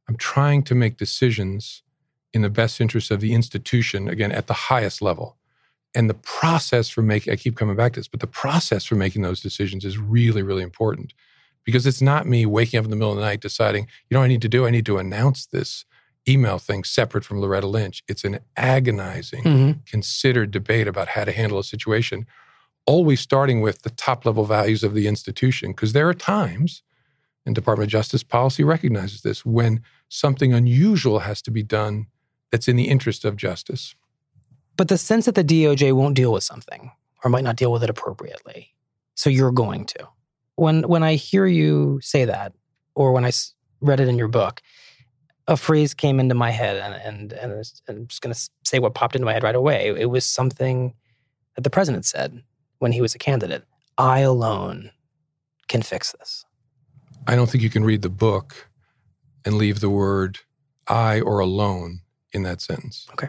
[0.07, 1.83] I'm trying to make decisions
[2.33, 5.37] in the best interest of the institution, again, at the highest level.
[5.95, 8.95] And the process for making, I keep coming back to this, but the process for
[8.95, 11.13] making those decisions is really, really important
[11.63, 14.21] because it's not me waking up in the middle of the night deciding, you know,
[14.21, 15.85] I need to do, I need to announce this
[16.27, 18.03] email thing separate from Loretta Lynch.
[18.07, 19.79] It's an agonizing, mm-hmm.
[19.85, 22.25] considered debate about how to handle a situation,
[22.85, 25.71] always starting with the top level values of the institution.
[25.71, 26.83] Because there are times,
[27.45, 32.07] and Department of Justice policy recognizes this, when something unusual has to be done
[32.51, 33.95] that's in the interest of justice.
[34.75, 36.91] But the sense that the DOJ won't deal with something
[37.23, 38.73] or might not deal with it appropriately.
[39.15, 40.07] So you're going to.
[40.55, 42.53] When when I hear you say that,
[42.95, 43.31] or when I
[43.81, 44.61] read it in your book,
[45.47, 47.51] a phrase came into my head, and and, and
[47.87, 49.93] I'm just going to say what popped into my head right away.
[49.97, 50.93] It was something
[51.55, 52.43] that the president said
[52.79, 53.63] when he was a candidate.
[53.97, 54.91] I alone
[55.67, 56.45] can fix this.
[57.25, 58.69] I don't think you can read the book
[59.43, 60.39] and leave the word
[60.87, 63.07] I or alone in that sentence.
[63.13, 63.27] Okay.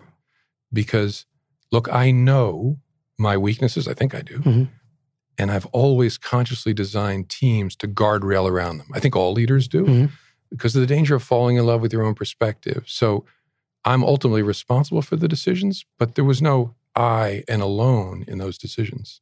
[0.72, 1.24] Because
[1.72, 2.78] look, I know
[3.18, 3.88] my weaknesses.
[3.88, 4.38] I think I do.
[4.38, 4.64] Mm-hmm.
[5.40, 8.88] And I've always consciously designed teams to guardrail around them.
[8.92, 9.84] I think all leaders do.
[9.84, 10.06] Mm-hmm
[10.50, 12.84] because of the danger of falling in love with your own perspective.
[12.86, 13.24] So
[13.84, 18.58] I'm ultimately responsible for the decisions, but there was no I and alone in those
[18.58, 19.20] decisions.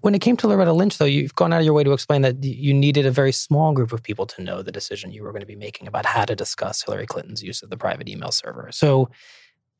[0.00, 2.20] When it came to Loretta Lynch, though, you've gone out of your way to explain
[2.22, 5.32] that you needed a very small group of people to know the decision you were
[5.32, 8.30] going to be making about how to discuss Hillary Clinton's use of the private email
[8.30, 8.68] server.
[8.72, 9.08] So,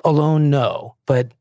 [0.02, 1.32] alone, no, but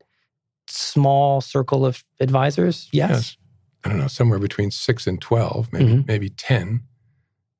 [0.66, 3.10] small circle of advisors, yes.
[3.10, 3.36] yes.
[3.84, 6.06] I don't know, somewhere between six and 12, maybe, mm-hmm.
[6.06, 6.82] maybe 10.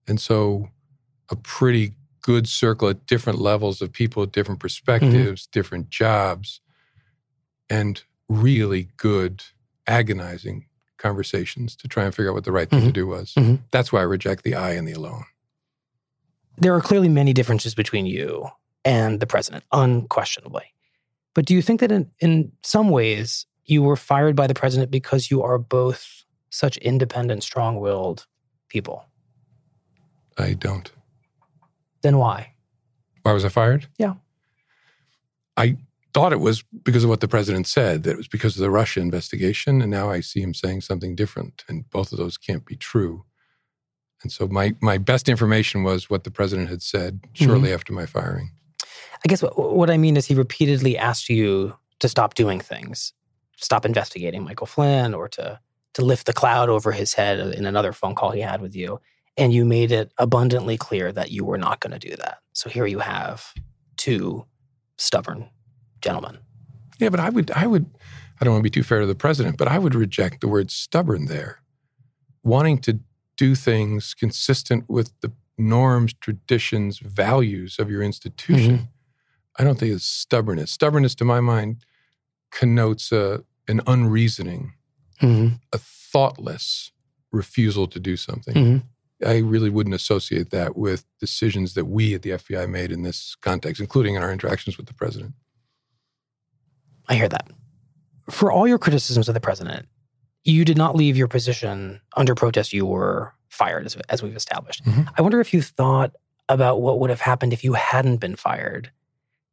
[0.06, 0.68] And so
[1.30, 5.50] a pretty good circle at different levels of people with different perspectives, mm-hmm.
[5.52, 6.60] different jobs,
[7.68, 9.44] and really good,
[9.86, 10.66] agonizing
[10.98, 12.88] conversations to try and figure out what the right thing mm-hmm.
[12.88, 13.34] to do was.
[13.34, 13.56] Mm-hmm.
[13.70, 15.24] That's why I reject the I and the alone.
[16.56, 18.48] There are clearly many differences between you
[18.84, 20.64] and the president, unquestionably.
[21.34, 24.90] But do you think that in, in some ways you were fired by the president
[24.90, 28.26] because you are both such independent, strong willed
[28.68, 29.04] people?
[30.38, 30.90] I don't.
[32.04, 32.52] Then why?
[33.22, 33.88] Why was I fired?
[33.96, 34.16] Yeah.
[35.56, 35.78] I
[36.12, 38.70] thought it was because of what the president said, that it was because of the
[38.70, 39.80] Russia investigation.
[39.80, 41.64] And now I see him saying something different.
[41.66, 43.24] And both of those can't be true.
[44.22, 47.74] And so my, my best information was what the president had said shortly mm-hmm.
[47.74, 48.52] after my firing.
[49.24, 53.14] I guess what, what I mean is he repeatedly asked you to stop doing things,
[53.56, 55.58] stop investigating Michael Flynn, or to
[55.94, 59.00] to lift the cloud over his head in another phone call he had with you.
[59.36, 62.38] And you made it abundantly clear that you were not going to do that.
[62.52, 63.52] So here you have
[63.96, 64.46] two
[64.96, 65.48] stubborn
[66.00, 66.38] gentlemen.
[67.00, 67.86] Yeah, but I would, I would,
[68.40, 70.48] I don't want to be too fair to the president, but I would reject the
[70.48, 71.60] word stubborn there.
[72.44, 73.00] Wanting to
[73.36, 78.76] do things consistent with the norms, traditions, values of your institution.
[78.76, 78.84] Mm-hmm.
[79.58, 80.72] I don't think is stubbornness.
[80.72, 81.84] Stubbornness, to my mind,
[82.50, 84.74] connotes a, an unreasoning,
[85.20, 85.56] mm-hmm.
[85.72, 86.92] a thoughtless
[87.32, 88.54] refusal to do something.
[88.54, 88.86] Mm-hmm.
[89.24, 93.36] I really wouldn't associate that with decisions that we at the FBI made in this
[93.40, 95.34] context, including in our interactions with the president.
[97.08, 97.48] I hear that.
[98.30, 99.86] For all your criticisms of the president,
[100.44, 102.72] you did not leave your position under protest.
[102.72, 104.84] You were fired, as, as we've established.
[104.84, 105.02] Mm-hmm.
[105.16, 106.12] I wonder if you thought
[106.48, 108.90] about what would have happened if you hadn't been fired.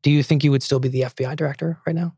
[0.04, 2.16] Do you think you would still be the FBI director right now?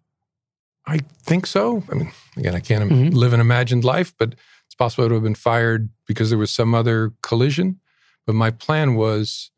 [0.86, 1.84] I think so.
[1.92, 3.16] I mean, again, I can't mm-hmm.
[3.16, 4.36] live an imagined life, but
[4.74, 7.80] it's possible I would have been fired because there was some other collision.
[8.26, 9.52] But my plan was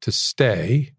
[0.00, 0.92] to stay.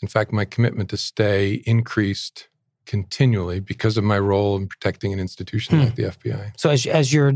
[0.00, 2.48] In fact, my commitment to stay increased
[2.86, 5.84] continually because of my role in protecting an institution hmm.
[5.86, 6.52] like the FBI.
[6.56, 7.32] So as as your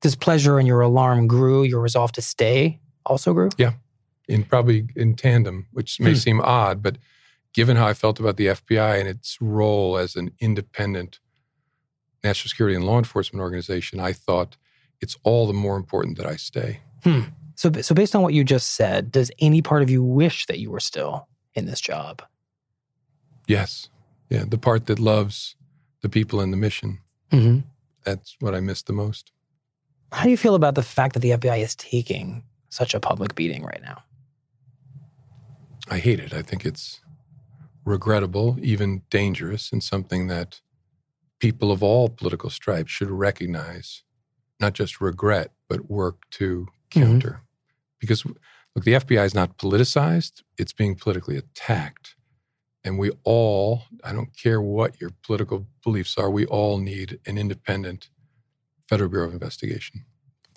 [0.00, 3.48] displeasure and your alarm grew, your resolve to stay also grew?
[3.58, 3.72] Yeah.
[4.28, 6.16] In probably in tandem, which may hmm.
[6.16, 6.98] seem odd, but
[7.52, 11.18] given how I felt about the FBI and its role as an independent
[12.22, 14.56] national security and law enforcement organization, I thought
[15.00, 16.80] it's all the more important that I stay.
[17.02, 17.20] Hmm.
[17.56, 20.58] So, so based on what you just said, does any part of you wish that
[20.58, 22.22] you were still in this job?
[23.46, 23.88] Yes.
[24.28, 24.44] Yeah.
[24.46, 25.56] The part that loves
[26.02, 26.98] the people and the mission.
[27.30, 27.60] Mm-hmm.
[28.04, 29.32] That's what I miss the most.
[30.12, 33.34] How do you feel about the fact that the FBI is taking such a public
[33.34, 34.02] beating right now?
[35.90, 36.32] I hate it.
[36.32, 37.00] I think it's
[37.84, 40.60] regrettable, even dangerous, and something that
[41.40, 44.02] people of all political stripes should recognize,
[44.60, 47.28] not just regret, but work to counter.
[47.28, 47.38] Mm-hmm.
[48.00, 52.16] Because, look, the FBI is not politicized, it's being politically attacked.
[52.84, 57.38] And we all, I don't care what your political beliefs are, we all need an
[57.38, 58.10] independent
[58.88, 60.04] Federal Bureau of Investigation.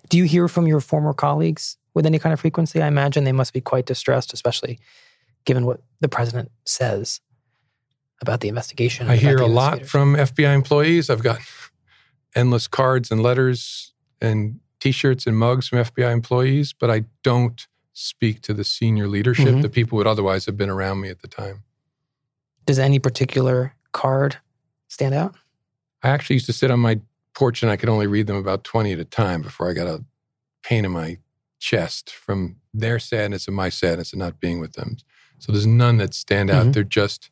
[0.10, 2.82] Do you hear from your former colleagues with any kind of frequency?
[2.82, 4.80] I imagine they must be quite distressed, especially
[5.45, 7.22] given what the president says
[8.22, 9.10] about the investigation.
[9.10, 11.10] I hear a lot from FBI employees.
[11.10, 11.39] I've got
[12.38, 18.42] endless cards and letters and t-shirts and mugs from FBI employees, but I don't speak
[18.44, 19.62] to the senior leadership, mm-hmm.
[19.62, 21.64] the people who would otherwise have been around me at the time.
[22.66, 24.38] Does any particular card
[24.88, 25.36] stand out?
[26.04, 27.00] I actually used to sit on my
[27.34, 29.88] porch and I could only read them about 20 at a time before I got
[29.88, 30.04] a
[30.62, 31.18] pain in my
[31.60, 34.98] chest from their sadness and my sadness and not being with them.
[35.40, 36.64] So there's none that stand out.
[36.64, 36.72] Mm-hmm.
[36.72, 37.32] They're just,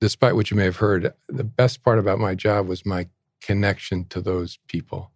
[0.00, 3.06] despite what you may have heard, the best part about my job was my
[3.40, 5.10] connection to those people.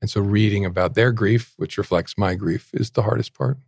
[0.00, 3.58] And so reading about their grief, which reflects my grief, is the hardest part.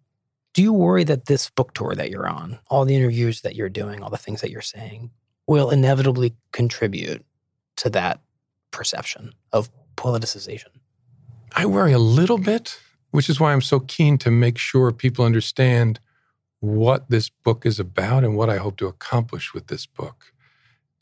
[0.54, 3.68] Do you worry that this book tour that you're on, all the interviews that you're
[3.68, 5.10] doing, all the things that you're saying,
[5.46, 7.24] will inevitably contribute
[7.76, 8.20] to that
[8.70, 10.68] perception of politicization?
[11.54, 12.78] I worry a little bit,
[13.10, 16.00] which is why I'm so keen to make sure people understand
[16.60, 20.32] what this book is about and what I hope to accomplish with this book.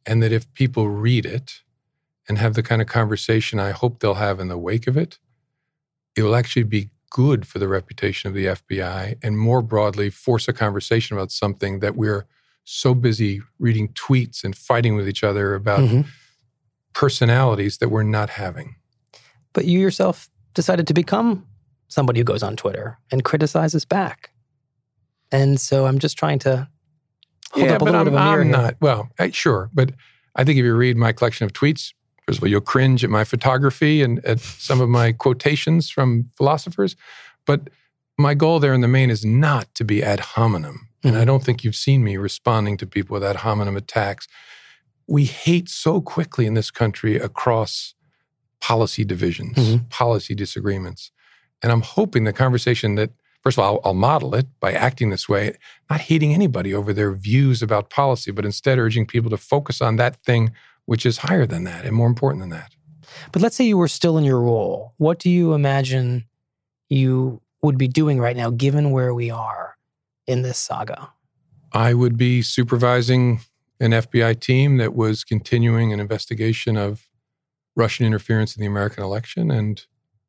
[0.04, 1.62] And that if people read it
[2.28, 5.18] and have the kind of conversation I hope they'll have in the wake of it,
[6.16, 10.48] it will actually be good for the reputation of the FBI and more broadly force
[10.48, 12.26] a conversation about something that we're
[12.64, 16.00] so busy reading tweets and fighting with each other about mm-hmm.
[16.94, 18.74] personalities that we're not having.
[19.52, 21.46] But you yourself decided to become
[21.88, 24.30] somebody who goes on Twitter and criticizes back.
[25.30, 26.68] And so I'm just trying to
[27.52, 28.40] hold yeah, up a little I'm, bit of a mirror.
[28.40, 28.56] I'm here.
[28.56, 28.76] not.
[28.80, 29.70] Well, I, sure.
[29.72, 29.92] But
[30.34, 31.92] I think if you read my collection of tweets,
[32.26, 36.30] first of all, you'll cringe at my photography and at some of my quotations from
[36.36, 36.96] philosophers.
[37.44, 37.70] But
[38.18, 40.74] my goal there in the main is not to be ad hominem.
[40.74, 41.08] Mm-hmm.
[41.08, 44.26] And I don't think you've seen me responding to people with ad hominem attacks.
[45.06, 47.94] We hate so quickly in this country across
[48.60, 49.84] policy divisions, mm-hmm.
[49.90, 51.12] policy disagreements.
[51.62, 53.10] And I'm hoping the conversation that
[53.42, 55.54] First of all, I'll, I'll, model it by acting this way,
[55.88, 59.94] not hating anybody over their views about policy, but instead urging people to focus on
[59.96, 60.50] that thing
[60.86, 62.72] which is higher than that and more important than that.
[63.32, 64.94] But let's say you were still in your role.
[64.96, 66.26] What do you imagine
[66.88, 69.76] you would be doing right now, given where we are
[70.26, 71.10] in this saga?
[71.72, 73.40] I would be supervising
[73.80, 77.08] an FBI team that was continuing an investigation of
[77.74, 79.84] Russian interference in the American election and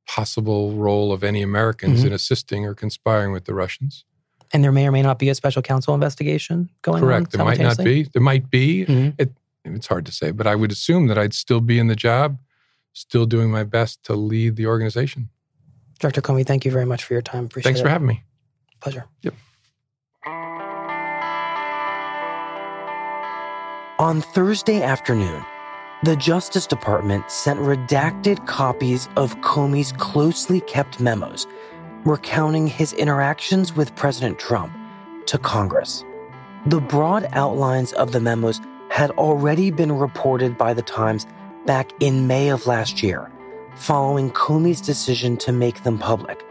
[0.08, 2.08] possible role of any Americans mm-hmm.
[2.08, 4.06] in assisting or conspiring with the Russians.
[4.54, 7.18] And there may or may not be a special counsel investigation going Correct.
[7.18, 7.24] on.
[7.26, 7.32] Correct.
[7.32, 8.04] There might not be.
[8.04, 8.86] There might be.
[8.86, 9.10] Mm-hmm.
[9.18, 9.32] It,
[9.76, 12.38] it's hard to say, but I would assume that I'd still be in the job,
[12.94, 15.30] still doing my best to lead the organization.
[16.00, 16.22] Dr.
[16.22, 17.46] Comey, thank you very much for your time.
[17.46, 17.84] Appreciate Thanks it.
[17.84, 18.24] for having me.
[18.80, 19.06] Pleasure.
[19.24, 19.34] Yep.
[24.00, 25.44] On Thursday afternoon,
[26.04, 31.48] the Justice Department sent redacted copies of Comey's closely kept memos
[32.08, 34.72] recounting his interactions with President Trump
[35.26, 36.06] to Congress.
[36.68, 41.26] The broad outlines of the memos had already been reported by the Times
[41.66, 43.32] back in May of last year,
[43.76, 46.46] following Comey's decision to make them public,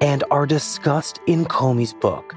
[0.00, 2.34] and are discussed in Comey's book.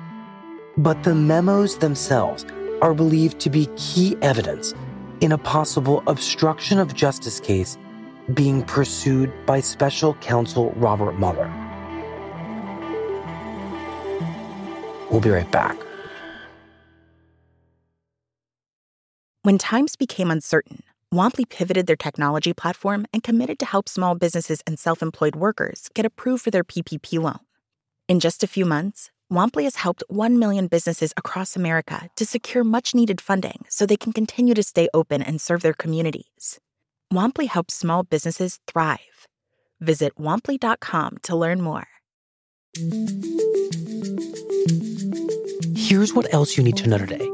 [0.77, 2.45] But the memos themselves
[2.81, 4.73] are believed to be key evidence
[5.21, 7.77] in a possible obstruction of justice case
[8.33, 11.51] being pursued by special counsel Robert Mueller.
[15.09, 15.77] We'll be right back.
[19.45, 20.81] When times became uncertain,
[21.13, 25.87] Womply pivoted their technology platform and committed to help small businesses and self employed workers
[25.93, 27.45] get approved for their PPP loan.
[28.07, 32.63] In just a few months, Womply has helped 1 million businesses across America to secure
[32.63, 36.59] much needed funding so they can continue to stay open and serve their communities.
[37.13, 39.27] Womply helps small businesses thrive.
[39.79, 41.87] Visit womply.com to learn more.
[45.77, 47.29] Here's what else you need to know today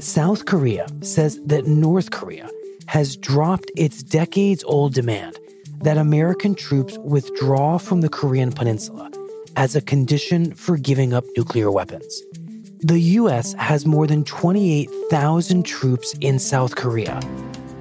[0.00, 2.48] South Korea says that North Korea
[2.86, 5.38] has dropped its decades old demand
[5.82, 9.10] that American troops withdraw from the Korean Peninsula
[9.56, 12.22] as a condition for giving up nuclear weapons.
[12.80, 17.20] The US has more than 28,000 troops in South Korea,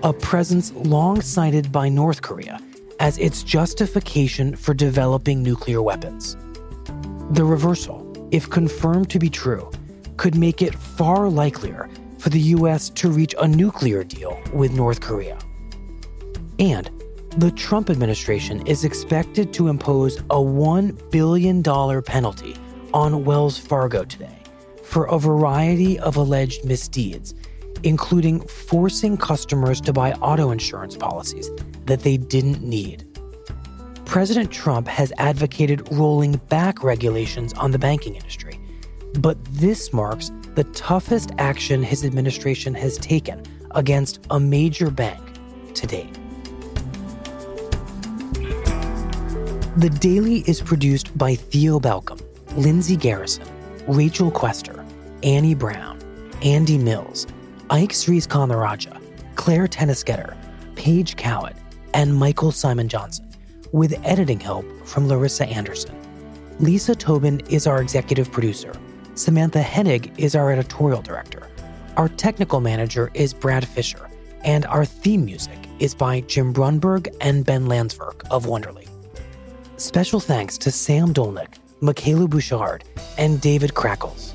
[0.04, 2.60] a presence long cited by North Korea
[3.00, 6.36] as its justification for developing nuclear weapons.
[7.32, 9.72] The reversal, if confirmed to be true,
[10.18, 11.90] could make it far likelier
[12.20, 15.38] for the US to reach a nuclear deal with North Korea.
[16.60, 16.92] And
[17.38, 21.64] the Trump administration is expected to impose a $1 billion
[22.04, 22.56] penalty
[22.94, 24.40] on Wells Fargo today
[24.84, 27.36] for a variety of alleged misdeeds,
[27.84, 31.50] including forcing customers to buy auto insurance policies
[31.86, 33.06] that they didn't need.
[34.06, 38.60] President Trump has advocated rolling back regulations on the banking industry,
[39.20, 45.22] but this marks the toughest action his administration has taken against a major bank
[45.74, 46.14] to date.
[49.78, 52.20] The Daily is produced by Theo Balcomb,
[52.58, 53.46] Lindsay Garrison,
[53.88, 54.84] Rachel Quester,
[55.24, 56.00] Annie Brown,
[56.44, 57.28] Andy Mills,
[57.70, 59.02] Ike Sries Kanaraja,
[59.36, 60.36] Clare Toeniskoetter,
[60.76, 61.56] Paige Cowett,
[61.94, 63.30] and Michael Simon Johnson,
[63.72, 65.96] with editing help from Larissa Anderson.
[66.60, 68.74] Lisa Tobin is our executive producer.
[69.20, 71.46] Samantha Henig is our editorial director.
[71.98, 74.10] Our technical manager is Brad Fisher,
[74.46, 78.88] and our theme music is by Jim Brunberg and Ben Landsverk of Wonderly.
[79.76, 82.86] Special thanks to Sam Dolnick, Michaela Bouchard,
[83.18, 84.34] and David Crackles.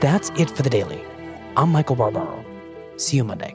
[0.00, 1.04] That's it for the daily.
[1.58, 2.42] I'm Michael Barbaro.
[2.96, 3.54] See you Monday.